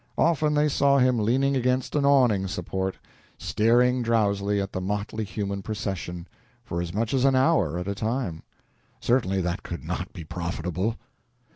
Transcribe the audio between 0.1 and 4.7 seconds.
Often they saw him leaning against an awning support, staring drowsily